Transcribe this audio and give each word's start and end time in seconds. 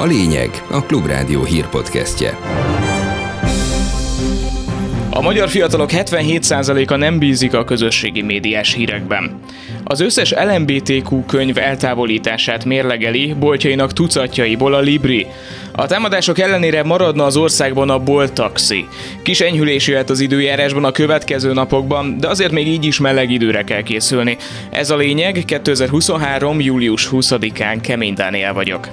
A 0.00 0.04
lényeg 0.04 0.62
a 0.70 0.82
Klubrádió 0.82 1.44
hírpodcastje. 1.44 2.38
A 5.10 5.20
magyar 5.20 5.48
fiatalok 5.48 5.90
77%-a 5.92 6.96
nem 6.96 7.18
bízik 7.18 7.54
a 7.54 7.64
közösségi 7.64 8.22
médiás 8.22 8.74
hírekben. 8.74 9.40
Az 9.84 10.00
összes 10.00 10.34
LMBTQ 10.34 11.24
könyv 11.26 11.58
eltávolítását 11.58 12.64
mérlegeli 12.64 13.34
boltjainak 13.38 13.92
tucatjaiból 13.92 14.74
a 14.74 14.80
Libri. 14.80 15.26
A 15.72 15.86
támadások 15.86 16.38
ellenére 16.38 16.82
maradna 16.82 17.24
az 17.24 17.36
országban 17.36 17.90
a 17.90 17.98
bolt 17.98 18.32
taxi. 18.32 18.86
Kis 19.22 19.40
enyhülés 19.40 19.88
jöhet 19.88 20.10
az 20.10 20.20
időjárásban 20.20 20.84
a 20.84 20.92
következő 20.92 21.52
napokban, 21.52 22.18
de 22.18 22.28
azért 22.28 22.52
még 22.52 22.66
így 22.66 22.84
is 22.84 22.98
meleg 22.98 23.30
időre 23.30 23.62
kell 23.62 23.82
készülni. 23.82 24.36
Ez 24.70 24.90
a 24.90 24.96
lényeg, 24.96 25.42
2023. 25.46 26.60
július 26.60 27.08
20-án 27.12 27.78
Kemény 27.82 28.14
Dániel 28.14 28.52
vagyok. 28.52 28.88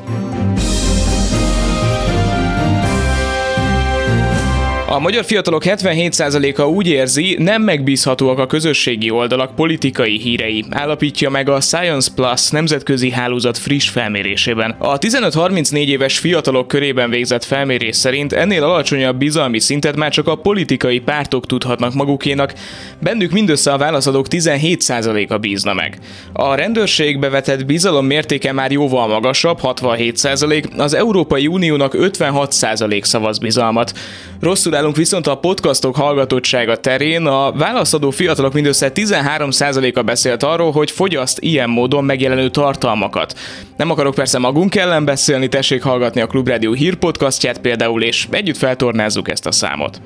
A 4.89 4.99
magyar 4.99 5.23
fiatalok 5.25 5.63
77%-a 5.65 6.61
úgy 6.61 6.87
érzi, 6.87 7.35
nem 7.39 7.61
megbízhatóak 7.61 8.39
a 8.39 8.45
közösségi 8.45 9.09
oldalak 9.09 9.55
politikai 9.55 10.19
hírei, 10.19 10.65
állapítja 10.69 11.29
meg 11.29 11.49
a 11.49 11.61
Science 11.61 12.11
Plus 12.15 12.49
nemzetközi 12.49 13.11
hálózat 13.11 13.57
friss 13.57 13.89
felmérésében. 13.89 14.75
A 14.77 14.97
15-34 14.97 15.73
éves 15.73 16.19
fiatalok 16.19 16.67
körében 16.67 17.09
végzett 17.09 17.43
felmérés 17.43 17.95
szerint 17.95 18.33
ennél 18.33 18.63
alacsonyabb 18.63 19.17
bizalmi 19.17 19.59
szintet 19.59 19.95
már 19.95 20.11
csak 20.11 20.27
a 20.27 20.35
politikai 20.35 20.99
pártok 20.99 21.45
tudhatnak 21.45 21.93
magukénak, 21.93 22.53
bennük 22.99 23.31
mindössze 23.31 23.73
a 23.73 23.77
válaszadók 23.77 24.25
17%-a 24.29 25.37
bízna 25.37 25.73
meg. 25.73 25.97
A 26.33 26.55
rendőrségbe 26.55 27.29
vetett 27.29 27.65
bizalom 27.65 28.05
mértéke 28.05 28.51
már 28.51 28.71
jóval 28.71 29.07
magasabb, 29.07 29.59
67%, 29.61 30.77
az 30.77 30.93
Európai 30.93 31.47
Uniónak 31.47 31.93
56% 31.97 33.03
szavaz 33.03 33.37
bizalmat. 33.37 33.93
Rosszul 34.39 34.75
állunk 34.77 34.95
viszont 34.95 35.27
a 35.27 35.37
podcastok 35.37 35.95
hallgatottsága 35.95 36.75
terén. 36.75 37.25
A 37.25 37.51
válaszadó 37.51 38.09
fiatalok 38.09 38.53
mindössze 38.53 38.91
13%-a 38.93 40.01
beszélt 40.01 40.43
arról, 40.43 40.71
hogy 40.71 40.91
fogyaszt 40.91 41.39
ilyen 41.39 41.69
módon 41.69 42.03
megjelenő 42.03 42.49
tartalmakat. 42.49 43.39
Nem 43.77 43.89
akarok 43.89 44.15
persze 44.15 44.37
magunk 44.37 44.75
ellen 44.75 45.05
beszélni, 45.05 45.47
tessék 45.47 45.83
hallgatni 45.83 46.21
a 46.21 46.27
Klubrádió 46.27 46.73
hírpodcastját 46.73 47.59
például, 47.59 48.03
és 48.03 48.27
együtt 48.31 48.57
feltornázzuk 48.57 49.29
ezt 49.29 49.45
a 49.45 49.51
számot. 49.51 50.01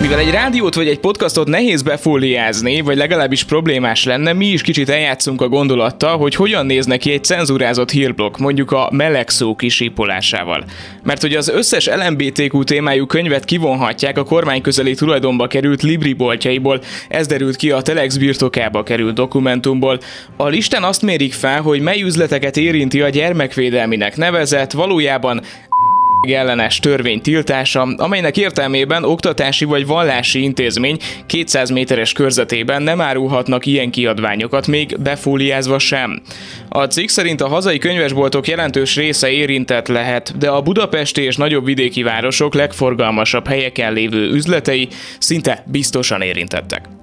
Mivel 0.00 0.18
egy 0.18 0.30
rádiót 0.30 0.74
vagy 0.74 0.88
egy 0.88 1.00
podcastot 1.00 1.48
nehéz 1.48 1.82
befóliázni, 1.82 2.80
vagy 2.80 2.96
legalábbis 2.96 3.44
problémás 3.44 4.04
lenne, 4.04 4.32
mi 4.32 4.46
is 4.46 4.62
kicsit 4.62 4.88
eljátszunk 4.88 5.40
a 5.40 5.48
gondolattal, 5.48 6.18
hogy 6.18 6.34
hogyan 6.34 6.66
néz 6.66 6.86
neki 6.86 7.12
egy 7.12 7.24
cenzúrázott 7.24 7.90
hírblokk, 7.90 8.36
mondjuk 8.36 8.72
a 8.72 8.88
meleg 8.92 9.28
szó 9.28 9.54
kisípolásával. 9.56 10.64
Mert 11.02 11.20
hogy 11.20 11.34
az 11.34 11.48
összes 11.48 11.86
LMBTQ 11.86 12.64
témájú 12.64 13.06
könyvet 13.06 13.44
kivonhatják 13.44 14.18
a 14.18 14.24
kormány 14.24 14.60
közeli 14.60 14.94
tulajdonba 14.94 15.46
került 15.46 15.82
Libri 15.82 16.12
boltjaiból, 16.12 16.80
ez 17.08 17.26
derült 17.26 17.56
ki 17.56 17.70
a 17.70 17.82
Telex 17.82 18.16
birtokába 18.16 18.82
került 18.82 19.14
dokumentumból. 19.14 20.00
A 20.36 20.46
listán 20.46 20.82
azt 20.82 21.02
mérik 21.02 21.32
fel, 21.32 21.60
hogy 21.60 21.80
mely 21.80 22.00
üzleteket 22.02 22.56
érinti 22.56 23.00
a 23.00 23.08
gyermekvédelminek 23.08 24.16
nevezett, 24.16 24.72
valójában 24.72 25.40
ellenes 26.28 26.78
törvény 26.78 27.20
tiltása, 27.20 27.82
amelynek 27.96 28.36
értelmében 28.36 29.04
oktatási 29.04 29.64
vagy 29.64 29.86
vallási 29.86 30.42
intézmény 30.42 30.96
200 31.26 31.70
méteres 31.70 32.12
körzetében 32.12 32.82
nem 32.82 33.00
árulhatnak 33.00 33.66
ilyen 33.66 33.90
kiadványokat, 33.90 34.66
még 34.66 34.96
befóliázva 35.00 35.78
sem. 35.78 36.22
A 36.68 36.84
cikk 36.84 37.08
szerint 37.08 37.40
a 37.40 37.48
hazai 37.48 37.78
könyvesboltok 37.78 38.48
jelentős 38.48 38.96
része 38.96 39.30
érintett 39.30 39.88
lehet, 39.88 40.38
de 40.38 40.48
a 40.48 40.62
budapesti 40.62 41.22
és 41.22 41.36
nagyobb 41.36 41.64
vidéki 41.64 42.02
városok 42.02 42.54
legforgalmasabb 42.54 43.46
helyeken 43.46 43.92
lévő 43.92 44.30
üzletei 44.30 44.88
szinte 45.18 45.64
biztosan 45.66 46.22
érintettek. 46.22 46.99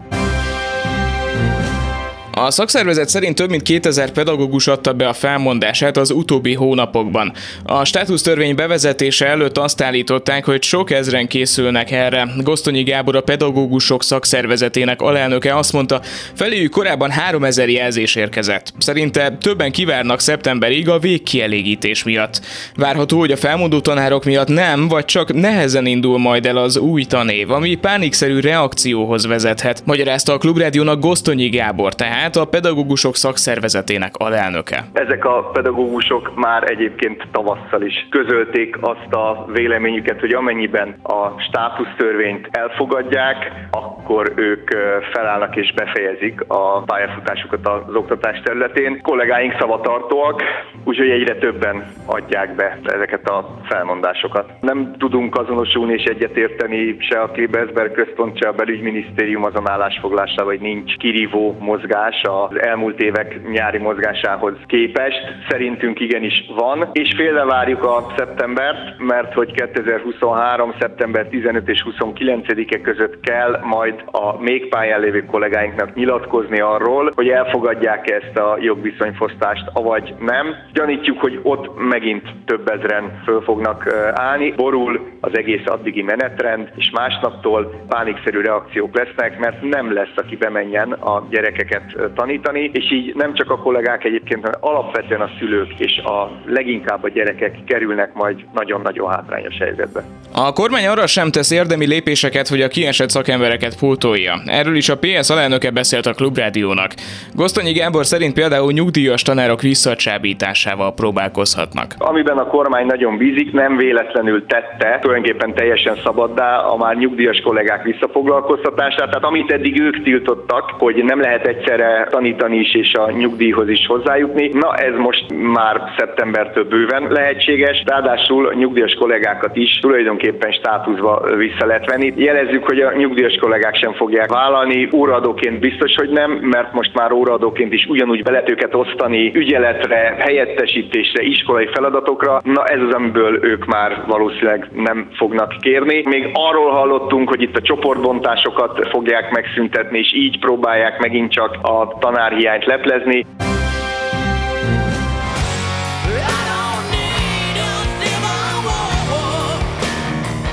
A 2.39 2.51
szakszervezet 2.51 3.09
szerint 3.09 3.35
több 3.35 3.49
mint 3.49 3.61
2000 3.61 4.11
pedagógus 4.11 4.67
adta 4.67 4.93
be 4.93 5.07
a 5.07 5.13
felmondását 5.13 5.97
az 5.97 6.11
utóbbi 6.11 6.53
hónapokban. 6.53 7.33
A 7.63 7.85
státusztörvény 7.85 8.55
bevezetése 8.55 9.25
előtt 9.25 9.57
azt 9.57 9.81
állították, 9.81 10.45
hogy 10.45 10.63
sok 10.63 10.91
ezren 10.91 11.27
készülnek 11.27 11.91
erre. 11.91 12.27
Gosztonyi 12.37 12.83
Gábor 12.83 13.15
a 13.15 13.21
pedagógusok 13.21 14.03
szakszervezetének 14.03 15.01
alelnöke 15.01 15.55
azt 15.55 15.73
mondta, 15.73 16.01
feléjük 16.33 16.71
korábban 16.71 17.11
3000 17.11 17.69
jelzés 17.69 18.15
érkezett. 18.15 18.73
Szerinte 18.77 19.37
többen 19.41 19.71
kivárnak 19.71 20.19
szeptemberig 20.19 20.89
a 20.89 20.99
végkielégítés 20.99 22.03
miatt. 22.03 22.41
Várható, 22.75 23.19
hogy 23.19 23.31
a 23.31 23.37
felmondó 23.37 23.79
tanárok 23.79 24.25
miatt 24.25 24.47
nem, 24.47 24.87
vagy 24.87 25.05
csak 25.05 25.33
nehezen 25.33 25.85
indul 25.85 26.17
majd 26.17 26.45
el 26.45 26.57
az 26.57 26.77
új 26.77 27.03
tanév, 27.03 27.51
ami 27.51 27.75
pánikszerű 27.75 28.39
reakcióhoz 28.39 29.25
vezethet. 29.25 29.81
Magyarázta 29.85 30.33
a 30.33 30.37
Klubrádiónak 30.37 30.99
Gosztonyi 30.99 31.49
Gábor, 31.49 31.95
tehát 31.95 32.26
tehát 32.29 32.47
a 32.47 32.49
pedagógusok 32.49 33.15
szakszervezetének 33.15 34.13
alelnöke. 34.17 34.83
Ezek 34.93 35.25
a 35.25 35.49
pedagógusok 35.53 36.35
már 36.35 36.71
egyébként 36.71 37.27
tavasszal 37.31 37.81
is 37.81 38.07
közölték 38.09 38.77
azt 38.81 39.13
a 39.13 39.45
véleményüket, 39.53 40.19
hogy 40.19 40.33
amennyiben 40.33 40.95
a 41.03 41.39
státusztörvényt 41.39 42.47
elfogadják, 42.51 43.51
akkor 43.71 44.31
ők 44.35 44.69
felállnak 45.13 45.55
és 45.55 45.73
befejezik 45.73 46.41
a 46.47 46.81
pályafutásukat 46.81 47.67
az 47.67 47.95
oktatás 47.95 48.41
területén. 48.43 49.01
Kollégáink 49.01 49.55
szavatartóak, 49.59 50.41
úgyhogy 50.83 51.09
egyre 51.09 51.35
többen 51.35 51.91
adják 52.05 52.55
be 52.55 52.79
ezeket 52.83 53.29
a 53.29 53.57
felmondásokat. 53.63 54.51
Nem 54.61 54.95
tudunk 54.97 55.37
azonosulni 55.37 55.93
és 55.93 56.03
egyetérteni 56.03 56.95
se 56.99 57.19
a 57.19 57.31
Klebersberg 57.31 57.91
központ, 57.91 58.37
se 58.37 58.47
a 58.47 58.51
belügyminisztérium 58.51 59.43
azon 59.43 59.69
állásfoglásával, 59.69 60.45
hogy 60.45 60.59
nincs 60.59 60.95
kirívó 60.97 61.57
mozgás 61.59 62.16
mozgás 62.23 62.49
az 62.51 62.67
elmúlt 62.67 63.01
évek 63.01 63.49
nyári 63.51 63.77
mozgásához 63.77 64.53
képest. 64.65 65.21
Szerintünk 65.49 65.99
igenis 65.99 66.45
van, 66.55 66.89
és 66.91 67.13
félre 67.15 67.45
várjuk 67.45 67.83
a 67.83 68.13
szeptembert, 68.17 68.97
mert 68.97 69.33
hogy 69.33 69.51
2023. 69.51 70.73
szeptember 70.79 71.25
15 71.27 71.69
és 71.69 71.85
29-e 71.89 72.81
között 72.81 73.19
kell 73.19 73.59
majd 73.63 74.03
a 74.05 74.41
még 74.41 74.67
pályán 74.69 74.99
lévő 74.99 75.25
kollégáinknak 75.25 75.95
nyilatkozni 75.95 76.59
arról, 76.59 77.11
hogy 77.15 77.29
elfogadják 77.29 78.09
ezt 78.09 78.37
a 78.37 78.57
jogviszonyfosztást, 78.59 79.69
avagy 79.73 80.13
nem. 80.19 80.55
Gyanítjuk, 80.73 81.19
hogy 81.19 81.39
ott 81.43 81.79
megint 81.89 82.23
több 82.45 82.69
ezren 82.69 83.21
föl 83.23 83.41
fognak 83.41 83.93
állni, 84.13 84.51
borul 84.51 85.01
az 85.21 85.37
egész 85.37 85.65
addigi 85.65 86.01
menetrend, 86.01 86.71
és 86.75 86.89
másnaptól 86.89 87.85
pánikszerű 87.87 88.41
reakciók 88.41 88.97
lesznek, 88.97 89.39
mert 89.39 89.61
nem 89.61 89.93
lesz, 89.93 90.15
aki 90.15 90.35
bemenjen 90.35 90.91
a 90.91 91.27
gyerekeket 91.29 91.95
tanítani, 92.15 92.69
és 92.73 92.91
így 92.91 93.15
nem 93.15 93.33
csak 93.33 93.51
a 93.51 93.57
kollégák 93.57 94.03
egyébként, 94.03 94.41
hanem 94.41 94.59
alapvetően 94.61 95.21
a 95.21 95.29
szülők 95.39 95.73
és 95.77 95.97
a 95.97 96.31
leginkább 96.45 97.03
a 97.03 97.09
gyerekek 97.09 97.57
kerülnek 97.65 98.13
majd 98.13 98.45
nagyon-nagyon 98.53 99.09
hátrányos 99.09 99.57
helyzetbe. 99.57 100.03
A 100.33 100.53
kormány 100.53 100.87
arra 100.87 101.07
sem 101.07 101.31
tesz 101.31 101.51
érdemi 101.51 101.85
lépéseket, 101.85 102.47
hogy 102.47 102.61
a 102.61 102.67
kiesett 102.67 103.09
szakembereket 103.09 103.79
pótolja. 103.79 104.41
Erről 104.45 104.75
is 104.75 104.89
a 104.89 104.97
PS 104.97 105.29
alelnöke 105.29 105.71
beszélt 105.71 106.05
a 106.05 106.13
Klubrádiónak. 106.13 106.91
Gosztonyi 107.33 107.71
Gábor 107.71 108.05
szerint 108.05 108.33
például 108.33 108.71
nyugdíjas 108.71 109.21
tanárok 109.21 109.61
visszacsábításával 109.61 110.93
próbálkozhatnak. 110.93 111.93
Amiben 111.97 112.37
a 112.37 112.47
kormány 112.47 112.85
nagyon 112.85 113.17
bízik, 113.17 113.51
nem 113.51 113.77
véletlenül 113.77 114.45
tette, 114.45 114.99
tulajdonképpen 115.01 115.53
teljesen 115.53 115.95
szabaddá 116.03 116.57
a 116.57 116.77
már 116.77 116.95
nyugdíjas 116.95 117.39
kollégák 117.39 117.83
visszafoglalkoztatását. 117.83 119.09
Tehát 119.09 119.23
amit 119.23 119.51
eddig 119.51 119.79
ők 119.79 120.03
tiltottak, 120.03 120.69
hogy 120.77 121.03
nem 121.03 121.21
lehet 121.21 121.47
egyszerre 121.47 121.96
tanítani 122.03 122.57
is 122.57 122.75
és 122.75 122.93
a 122.93 123.11
nyugdíjhoz 123.11 123.69
is 123.69 123.85
hozzájutni. 123.85 124.49
Na 124.53 124.75
ez 124.75 124.95
most 124.97 125.25
már 125.53 125.81
szeptembertől 125.97 126.63
bőven 126.63 127.07
lehetséges, 127.09 127.83
ráadásul 127.85 128.53
nyugdíjas 128.53 128.93
kollégákat 128.93 129.55
is 129.55 129.79
tulajdonképpen 129.79 130.51
státuszba 130.51 131.21
vissza 131.37 131.65
lehet 131.65 131.89
venni. 131.89 132.13
Jelezzük, 132.15 132.65
hogy 132.65 132.79
a 132.79 132.93
nyugdíjas 132.95 133.37
kollégák 133.41 133.75
sem 133.75 133.93
fogják 133.93 134.31
vállalni, 134.31 134.89
óraadóként 134.93 135.59
biztos, 135.59 135.95
hogy 135.95 136.09
nem, 136.09 136.31
mert 136.31 136.73
most 136.73 136.93
már 136.93 137.11
óraadóként 137.11 137.73
is 137.73 137.85
ugyanúgy 137.85 138.23
be 138.23 138.31
lehet 138.31 138.49
őket 138.49 138.75
osztani 138.75 139.31
ügyeletre, 139.35 140.15
helyettesítésre, 140.19 141.23
iskolai 141.23 141.67
feladatokra. 141.73 142.41
Na 142.43 142.63
ez 142.65 142.79
az, 142.87 142.93
amiből 142.93 143.43
ők 143.43 143.65
már 143.65 144.03
valószínűleg 144.07 144.69
nem 144.73 145.07
fognak 145.15 145.55
kérni. 145.59 146.03
Még 146.05 146.29
arról 146.33 146.71
hallottunk, 146.71 147.29
hogy 147.29 147.41
itt 147.41 147.57
a 147.57 147.61
csoportbontásokat 147.61 148.87
fogják 148.89 149.31
megszüntetni, 149.31 149.97
és 149.97 150.13
így 150.13 150.39
próbálják 150.39 150.99
megint 150.99 151.31
csak 151.31 151.57
a 151.61 151.76
tanárhiányt 151.99 152.65
leplezni. 152.65 153.25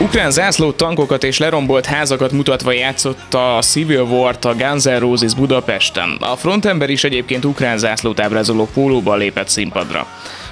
Ukrán 0.01 0.31
zászló 0.31 0.73
tankokat 0.73 1.25
és 1.25 1.39
lerombolt 1.39 1.87
házakat 1.87 2.33
mutatva 2.33 2.73
játszott 2.73 3.35
a 3.35 3.59
Civil 3.61 4.03
War-t 4.03 4.45
a 4.45 4.55
Guns 4.55 4.85
N' 4.85 4.99
Roses 4.99 5.35
Budapesten. 5.35 6.17
A 6.21 6.37
frontember 6.37 6.91
is 6.91 7.05
egyébként 7.05 7.45
ukrán 7.45 7.79
zászlót 7.79 8.21
ábrázoló 8.21 8.69
pólóban 8.75 9.19
lépett 9.19 9.49
színpadra. 9.49 10.07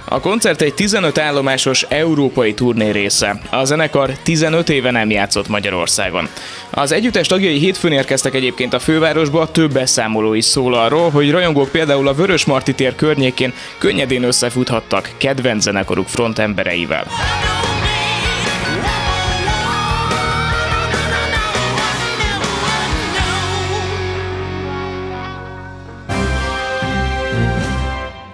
A 0.04 0.20
koncert 0.20 0.62
egy 0.62 0.74
15 0.74 1.18
állomásos 1.18 1.82
európai 1.82 2.54
turné 2.54 2.90
része. 2.90 3.40
A 3.50 3.64
zenekar 3.64 4.10
15 4.22 4.68
éve 4.68 4.90
nem 4.90 5.10
játszott 5.10 5.48
Magyarországon. 5.48 6.28
Az 6.70 6.92
együttes 6.92 7.26
tagjai 7.26 7.58
hétfőn 7.58 7.92
érkeztek 7.92 8.34
egyébként 8.34 8.72
a 8.74 8.78
fővárosba, 8.78 9.50
több 9.50 9.72
beszámoló 9.72 10.34
is 10.34 10.44
szól 10.44 10.74
arról, 10.74 11.10
hogy 11.10 11.30
rajongók 11.30 11.70
például 11.70 12.08
a 12.08 12.14
Vörös 12.14 12.44
Marti 12.44 12.74
tér 12.74 12.94
környékén 12.94 13.52
könnyedén 13.78 14.22
összefuthattak 14.22 15.10
kedvenc 15.16 15.62
zenekaruk 15.62 16.08
frontembereivel. 16.08 17.06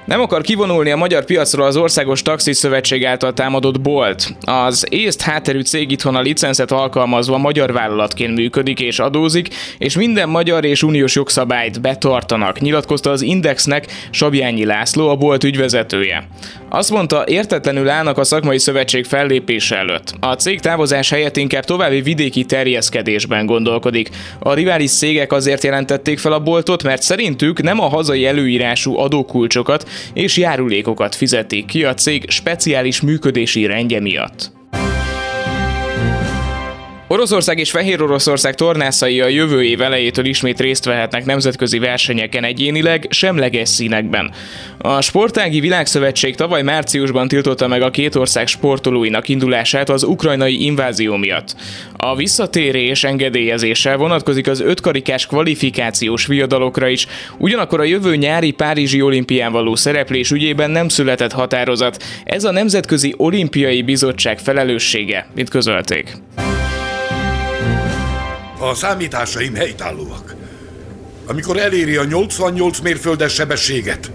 Nem 0.09 0.21
akar 0.21 0.43
kivonulni 0.43 0.91
a 0.91 0.97
magyar 0.97 1.25
piacról 1.25 1.67
az 1.67 1.77
Országos 1.77 2.23
Taxi 2.23 2.53
Szövetség 2.53 3.05
által 3.05 3.33
támadott 3.33 3.81
Bolt. 3.81 4.35
Az 4.41 4.87
észt 4.91 5.21
hátterű 5.21 5.61
cég 5.61 5.91
itthon 5.91 6.17
a 6.17 6.21
licenszet 6.21 6.71
alkalmazva 6.71 7.39
magyar 7.39 7.73
vállalatként 7.73 8.35
működik 8.35 8.81
és 8.81 8.99
adózik, 8.99 9.49
és 9.79 9.97
minden 9.97 10.29
magyar 10.29 10.65
és 10.65 10.83
uniós 10.83 11.15
jogszabályt 11.15 11.81
betartanak, 11.81 12.61
nyilatkozta 12.61 13.11
az 13.11 13.23
Indexnek 13.23 13.87
Sabjányi 14.11 14.65
László, 14.65 15.09
a 15.09 15.17
Bolt 15.17 15.45
ügyvezetője. 15.45 16.29
Azt 16.69 16.91
mondta, 16.91 17.25
értetlenül 17.27 17.89
állnak 17.89 18.19
a 18.19 18.25
szakmai 18.25 18.59
szövetség 18.59 19.05
fellépése 19.05 19.77
előtt. 19.77 20.15
A 20.21 20.35
cég 20.35 20.61
távozás 20.61 21.11
helyett 21.11 21.37
inkább 21.37 21.65
további 21.65 22.01
vidéki 22.01 22.45
terjeszkedésben 22.45 23.47
gondolkodik. 23.47 24.11
A 24.39 24.55
rivális 24.55 24.91
cégek 24.91 25.33
azért 25.33 25.65
jelentették 25.65 26.19
fel 26.19 26.33
a 26.33 26.41
boltot, 26.41 26.83
mert 26.83 27.03
szerintük 27.03 27.63
nem 27.63 27.81
a 27.81 27.89
hazai 27.89 28.27
előírású 28.27 28.99
adókulcsokat 28.99 29.89
és 30.13 30.37
járulékokat 30.37 31.15
fizetik 31.15 31.67
ki 31.67 31.85
a 31.85 31.95
cég 31.95 32.31
speciális 32.31 33.01
működési 33.01 33.67
rendje 33.67 34.01
miatt. 34.01 34.58
Oroszország 37.11 37.59
és 37.59 37.71
Fehér 37.71 38.03
Oroszország 38.03 38.55
tornászai 38.55 39.21
a 39.21 39.29
jövő 39.29 39.65
év 39.65 39.81
elejétől 39.81 40.25
ismét 40.25 40.61
részt 40.61 40.85
vehetnek 40.85 41.25
nemzetközi 41.25 41.79
versenyeken 41.79 42.45
egyénileg, 42.45 43.07
semleges 43.11 43.69
színekben. 43.69 44.33
A 44.79 45.01
Sportági 45.01 45.61
Világszövetség 45.61 46.35
tavaly 46.35 46.63
márciusban 46.63 47.29
tiltotta 47.29 47.69
meg 47.69 47.83
a 47.83 47.91
két 47.91 48.15
ország 48.15 48.47
sportolóinak 48.47 49.29
indulását 49.29 49.89
az 49.89 50.03
ukrajnai 50.03 50.65
invázió 50.65 51.17
miatt. 51.17 51.57
A 51.97 52.17
visszatérés 52.17 53.05
engedélyezése 53.05 53.95
vonatkozik 53.97 54.49
az 54.49 54.61
ötkarikás 54.61 55.27
kvalifikációs 55.27 56.27
viadalokra 56.27 56.89
is, 56.89 57.07
ugyanakkor 57.39 57.81
a 57.81 57.85
jövő 57.85 58.17
nyári 58.17 58.51
Párizsi 58.51 59.03
olimpián 59.03 59.53
való 59.53 59.75
szereplés 59.75 60.31
ügyében 60.31 60.71
nem 60.71 60.89
született 60.89 61.33
határozat. 61.33 62.05
Ez 62.25 62.45
a 62.45 62.53
Nemzetközi 62.53 63.15
Olimpiai 63.17 63.83
Bizottság 63.83 64.39
felelőssége, 64.39 65.27
mint 65.35 65.49
közölték. 65.49 66.17
A 68.59 68.75
számításaim 68.75 69.55
helytállóak. 69.55 70.35
Amikor 71.27 71.57
eléri 71.57 71.97
a 71.97 72.05
88 72.05 72.81
mérföldes 72.81 73.33
sebességet, 73.33 74.11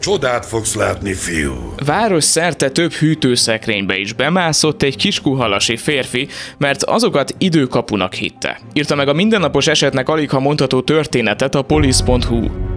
Csodát 0.00 0.46
fogsz 0.46 0.74
látni, 0.74 1.12
fiú. 1.12 1.74
Város 1.84 2.24
szerte 2.24 2.70
több 2.70 2.92
hűtőszekrénybe 2.92 3.96
is 3.96 4.12
bemászott 4.12 4.82
egy 4.82 4.96
kiskuhalasi 4.96 5.76
férfi, 5.76 6.28
mert 6.58 6.82
azokat 6.82 7.34
időkapunak 7.38 8.14
hitte. 8.14 8.60
Írta 8.72 8.94
meg 8.94 9.08
a 9.08 9.12
mindennapos 9.12 9.66
esetnek 9.66 10.08
alig 10.08 10.30
ha 10.30 10.40
mondható 10.40 10.80
történetet 10.80 11.54
a 11.54 11.62
police.hu. 11.62 12.69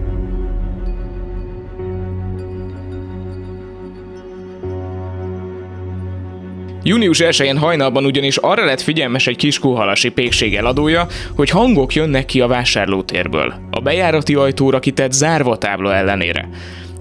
Június 6.86 7.18
1-én 7.22 7.58
hajnalban 7.58 8.04
ugyanis 8.04 8.36
arra 8.36 8.64
lett 8.64 8.80
figyelmes 8.80 9.26
egy 9.26 9.36
kiskuhalasi 9.36 10.08
pékség 10.08 10.54
eladója, 10.54 11.06
hogy 11.36 11.50
hangok 11.50 11.94
jönnek 11.94 12.24
ki 12.24 12.40
a 12.40 12.46
vásárlótérből. 12.46 13.54
A 13.70 13.80
bejárati 13.80 14.34
ajtóra 14.34 14.78
kitett 14.78 15.12
zárva 15.12 15.58
tábla 15.58 15.94
ellenére. 15.94 16.48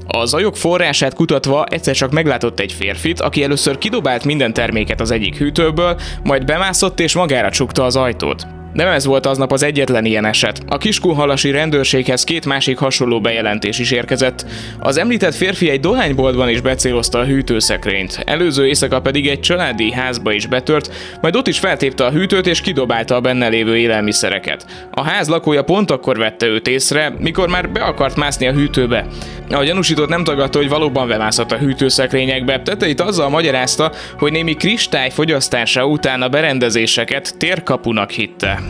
A 0.08 0.26
zajok 0.26 0.58
forrását 0.58 1.14
kutatva 1.14 1.66
egyszer 1.66 1.96
csak 1.96 2.12
meglátott 2.12 2.60
egy 2.60 2.72
férfit, 2.72 3.22
aki 3.22 3.44
először 3.44 3.78
kidobált 3.78 4.26
minden 4.26 4.54
terméket 4.54 5.02
az 5.02 5.12
egyik 5.12 5.38
hűtőből, 5.38 6.00
majd 6.24 6.46
bemászott 6.46 7.00
és 7.00 7.16
magára 7.16 7.50
csukta 7.50 7.84
az 7.84 7.96
ajtót. 7.96 8.63
Nem 8.74 8.88
ez 8.88 9.06
volt 9.06 9.26
aznap 9.26 9.52
az 9.52 9.64
egyetlen 9.64 10.06
ilyen 10.06 10.26
eset. 10.26 10.62
A 10.68 10.78
kiskunhalasi 10.78 11.52
rendőrséghez 11.52 12.24
két 12.24 12.46
másik 12.46 12.78
hasonló 12.78 13.22
bejelentés 13.22 13.80
is 13.80 13.92
érkezett. 13.92 14.46
Az 14.80 14.98
említett 14.98 15.36
férfi 15.36 15.70
egy 15.70 15.80
dohányboltban 15.80 16.50
is 16.50 16.62
becélozta 16.62 17.20
a 17.20 17.26
hűtőszekrényt. 17.26 18.24
Előző 18.26 18.68
éjszaka 18.68 19.02
pedig 19.02 19.28
egy 19.28 19.40
családi 19.40 19.92
házba 19.92 20.32
is 20.32 20.46
betört, 20.46 20.92
majd 21.22 21.36
ott 21.36 21.48
is 21.48 21.60
feltépte 21.60 22.06
a 22.06 22.12
hűtőt 22.12 22.48
és 22.48 22.62
kidobálta 22.62 23.16
a 23.16 23.22
benne 23.22 23.48
lévő 23.48 23.78
élelmiszereket. 23.78 24.66
A 24.92 25.04
ház 25.04 25.28
lakója 25.28 25.64
pont 25.64 25.92
akkor 25.92 26.18
vette 26.18 26.46
őt 26.46 26.68
észre, 26.68 27.14
mikor 27.20 27.50
már 27.50 27.70
be 27.70 27.84
akart 27.84 28.16
mászni 28.16 28.48
a 28.48 28.54
hűtőbe. 28.54 29.08
A 29.50 29.64
gyanúsított 29.64 30.10
nem 30.10 30.24
tagadta, 30.24 30.58
hogy 30.58 30.70
valóban 30.70 31.08
bemászott 31.08 31.52
a 31.52 31.58
hűtőszekrényekbe, 31.58 32.62
teteit 32.62 33.02
azzal 33.02 33.30
magyarázta, 33.30 33.92
hogy 34.18 34.32
némi 34.32 34.54
kristály 34.54 35.10
fogyasztása 35.10 35.86
után 35.86 36.22
a 36.22 36.30
berendezéseket 36.30 37.38
térkapunak 37.38 38.12
hitte. 38.12 38.63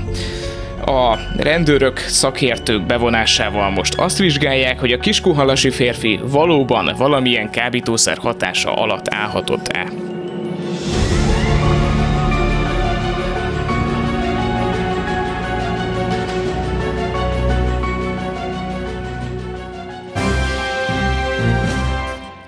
A 0.86 1.18
rendőrök 1.38 1.98
szakértők 1.98 2.86
bevonásával 2.86 3.70
most 3.70 3.94
azt 3.94 4.18
vizsgálják, 4.18 4.80
hogy 4.80 4.92
a 4.92 4.98
kiskuhalasi 4.98 5.70
férfi 5.70 6.20
valóban 6.24 6.94
valamilyen 6.98 7.50
kábítószer 7.50 8.18
hatása 8.18 8.74
alatt 8.74 9.14
állhatott-e. 9.14 9.88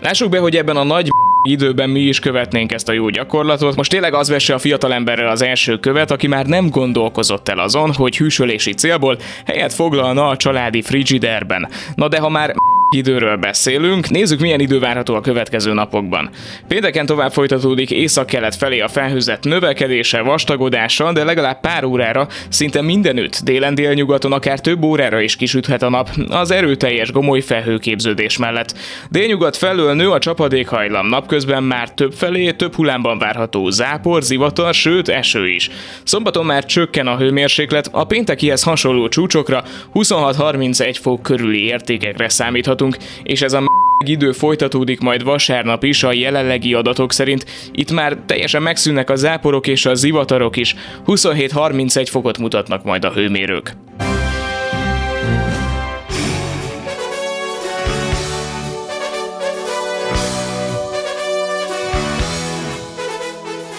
Lássuk 0.01 0.29
be, 0.29 0.39
hogy 0.39 0.55
ebben 0.55 0.77
a 0.77 0.83
nagy 0.83 1.09
időben 1.45 1.89
mi 1.89 1.99
is 1.99 2.19
követnénk 2.19 2.71
ezt 2.71 2.89
a 2.89 2.93
jó 2.93 3.09
gyakorlatot. 3.09 3.75
Most 3.75 3.89
tényleg 3.89 4.13
az 4.13 4.29
vesse 4.29 4.53
a 4.53 4.57
fiatalemberrel 4.57 5.29
az 5.29 5.41
első 5.41 5.77
követ, 5.77 6.11
aki 6.11 6.27
már 6.27 6.45
nem 6.45 6.69
gondolkozott 6.69 7.49
el 7.49 7.59
azon, 7.59 7.93
hogy 7.93 8.17
hűsölési 8.17 8.73
célból 8.73 9.17
helyet 9.45 9.73
foglalna 9.73 10.27
a 10.27 10.37
családi 10.37 10.81
frigiderben. 10.81 11.67
Na 11.95 12.07
de 12.07 12.19
ha 12.19 12.29
már 12.29 12.53
időről 12.89 13.35
beszélünk, 13.35 14.09
nézzük 14.09 14.39
milyen 14.39 14.59
idő 14.59 14.79
várható 14.79 15.15
a 15.15 15.21
következő 15.21 15.73
napokban. 15.73 16.29
Pénteken 16.67 17.05
tovább 17.05 17.31
folytatódik 17.31 17.91
észak-kelet 17.91 18.55
felé 18.55 18.79
a 18.79 18.87
felhőzet 18.87 19.43
növekedése, 19.43 20.21
vastagodással, 20.21 21.13
de 21.13 21.23
legalább 21.23 21.59
pár 21.59 21.83
órára 21.83 22.27
szinte 22.49 22.81
mindenütt, 22.81 23.43
délen 23.43 23.75
délnyugaton 23.75 24.31
akár 24.31 24.59
több 24.59 24.83
órára 24.83 25.19
is 25.19 25.35
kisüthet 25.35 25.81
a 25.81 25.89
nap, 25.89 26.09
az 26.29 26.51
erőteljes 26.51 27.11
gomoly 27.11 27.41
felhőképződés 27.41 28.37
mellett. 28.37 28.77
Délnyugat 29.09 29.57
felől 29.57 29.93
nő 29.93 30.09
a 30.09 30.19
csapadékhajlam, 30.19 31.07
napközben 31.07 31.63
már 31.63 31.93
több 31.93 32.13
felé, 32.13 32.51
több 32.51 32.75
hullámban 32.75 33.17
várható 33.17 33.69
zápor, 33.69 34.23
zivatar, 34.23 34.73
sőt 34.73 35.09
eső 35.09 35.47
is. 35.47 35.69
Szombaton 36.03 36.45
már 36.45 36.65
csökken 36.65 37.07
a 37.07 37.17
hőmérséklet, 37.17 37.89
a 37.91 38.03
péntekihez 38.03 38.63
hasonló 38.63 39.07
csúcsokra 39.07 39.63
26-31 39.93 40.97
fok 41.01 41.21
körüli 41.21 41.65
értékekre 41.65 42.29
számíthatunk 42.75 42.97
és 43.23 43.41
ez 43.41 43.53
a 43.53 43.63
idő 44.05 44.31
folytatódik 44.31 44.99
majd 44.99 45.23
vasárnap 45.23 45.83
is 45.83 46.03
a 46.03 46.13
jelenlegi 46.13 46.73
adatok 46.73 47.11
szerint. 47.11 47.45
Itt 47.71 47.91
már 47.91 48.17
teljesen 48.25 48.61
megszűnnek 48.61 49.09
a 49.09 49.15
záporok 49.15 49.67
és 49.67 49.85
a 49.85 49.95
zivatarok 49.95 50.55
is. 50.55 50.75
27-31 51.05 52.07
fokot 52.09 52.37
mutatnak 52.37 52.83
majd 52.83 53.05
a 53.05 53.11
hőmérők. 53.11 53.75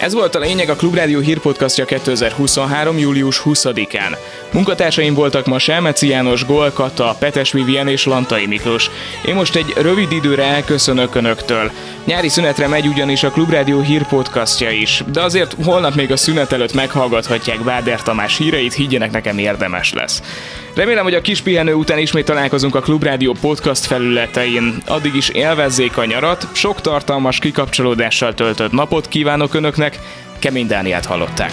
Ez 0.01 0.15
volt 0.15 0.35
a 0.35 0.39
lényeg 0.39 0.69
a 0.69 0.77
Klubrádió 0.77 1.21
hírpodcastja 1.21 1.85
2023. 1.85 2.99
július 2.99 3.43
20-án. 3.45 4.17
Munkatársaim 4.53 5.15
voltak 5.15 5.47
ma 5.47 5.59
Selmeci 5.59 6.09
János, 6.09 6.47
Gol 6.47 6.71
Kata, 6.71 7.17
Petes 7.19 7.53
Vivien 7.53 7.89
és 7.89 8.05
Lantai 8.05 8.47
Miklós. 8.47 8.91
Én 9.25 9.35
most 9.35 9.57
egy 9.57 9.73
rövid 9.77 10.13
időre 10.13 10.43
elköszönök 10.43 11.15
Önöktől. 11.15 11.71
Nyári 12.05 12.29
szünetre 12.29 12.69
megy 12.69 12.87
ugyanis 12.87 13.23
a 13.23 13.31
Klubrádió 13.31 13.81
hírpodcastja 13.81 14.71
is, 14.71 15.03
de 15.13 15.23
azért 15.23 15.57
holnap 15.65 15.95
még 15.95 16.13
a 16.13 16.17
szünet 16.17 16.53
előtt 16.53 16.75
meghallgathatják 16.75 17.65
Báder 17.65 18.03
Tamás 18.03 18.37
híreit, 18.37 18.75
higgyenek 18.75 19.11
nekem 19.11 19.39
érdemes 19.39 19.93
lesz. 19.93 20.23
Remélem, 20.77 21.05
hogy 21.05 21.15
a 21.15 21.21
kis 21.21 21.41
pihenő 21.41 21.75
után 21.75 21.99
ismét 21.99 22.25
találkozunk 22.25 22.75
a 22.75 22.81
Klubrádió 22.81 23.37
podcast 23.41 23.85
felületein. 23.85 24.83
Addig 24.87 25.15
is 25.15 25.29
élvezzék 25.29 25.97
a 25.97 26.05
nyarat, 26.05 26.49
sok 26.53 26.81
tartalmas 26.81 27.39
kikapcsolódással 27.39 28.35
töltött 28.35 28.73
napot 28.73 29.09
kívánok 29.09 29.55
Önöknek, 29.55 29.99
Kemény 30.39 30.67
Dániát 30.67 31.05
hallották. 31.05 31.53